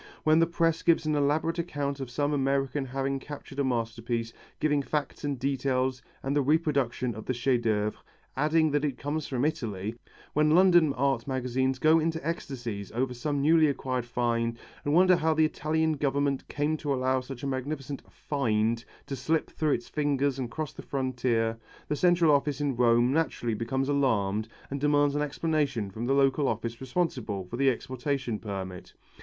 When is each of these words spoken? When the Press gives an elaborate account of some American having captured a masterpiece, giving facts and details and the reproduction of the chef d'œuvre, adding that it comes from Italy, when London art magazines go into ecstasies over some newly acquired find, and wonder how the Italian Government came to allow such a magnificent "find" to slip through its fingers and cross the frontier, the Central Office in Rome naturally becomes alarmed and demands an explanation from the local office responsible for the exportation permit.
When 0.23 0.39
the 0.39 0.47
Press 0.47 0.81
gives 0.81 1.05
an 1.05 1.13
elaborate 1.13 1.59
account 1.59 1.99
of 1.99 2.09
some 2.09 2.33
American 2.33 2.85
having 2.85 3.19
captured 3.19 3.59
a 3.59 3.63
masterpiece, 3.63 4.33
giving 4.59 4.81
facts 4.81 5.23
and 5.23 5.37
details 5.37 6.01
and 6.23 6.35
the 6.35 6.41
reproduction 6.41 7.13
of 7.13 7.25
the 7.27 7.35
chef 7.35 7.61
d'œuvre, 7.61 7.93
adding 8.35 8.71
that 8.71 8.83
it 8.83 8.97
comes 8.97 9.27
from 9.27 9.45
Italy, 9.45 9.93
when 10.33 10.55
London 10.55 10.91
art 10.93 11.27
magazines 11.27 11.77
go 11.77 11.99
into 11.99 12.19
ecstasies 12.27 12.91
over 12.93 13.13
some 13.13 13.43
newly 13.43 13.67
acquired 13.67 14.07
find, 14.07 14.57
and 14.83 14.95
wonder 14.95 15.15
how 15.17 15.35
the 15.35 15.45
Italian 15.45 15.93
Government 15.97 16.47
came 16.47 16.77
to 16.77 16.91
allow 16.91 17.19
such 17.19 17.43
a 17.43 17.45
magnificent 17.45 18.01
"find" 18.11 18.83
to 19.05 19.15
slip 19.15 19.51
through 19.51 19.73
its 19.73 19.87
fingers 19.87 20.39
and 20.39 20.49
cross 20.49 20.73
the 20.73 20.81
frontier, 20.81 21.59
the 21.89 21.95
Central 21.95 22.33
Office 22.33 22.59
in 22.59 22.75
Rome 22.75 23.13
naturally 23.13 23.53
becomes 23.53 23.87
alarmed 23.87 24.47
and 24.71 24.81
demands 24.81 25.13
an 25.13 25.21
explanation 25.21 25.91
from 25.91 26.05
the 26.05 26.15
local 26.15 26.47
office 26.47 26.81
responsible 26.81 27.45
for 27.45 27.57
the 27.57 27.69
exportation 27.69 28.39
permit. 28.39 28.95